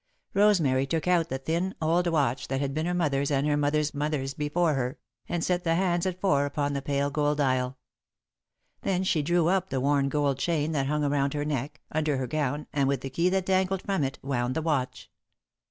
[0.33, 3.93] Rosemary took out the thin, old watch that had been her mother's and her mother's
[3.93, 4.97] mother's before her,
[5.29, 7.77] and set the hands at four upon the pale gold dial.
[8.81, 12.25] Then she drew up the worn gold chain that hung around her neck, under her
[12.25, 15.11] gown, and, with the key that dangled from it, wound the watch.